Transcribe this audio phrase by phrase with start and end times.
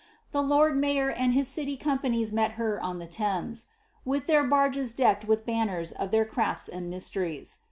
[0.31, 3.67] The lord mayor, and his citj' com panies met her on the Thames, ^
[4.03, 7.59] with their barges decked with banners of their crafts and mysteries."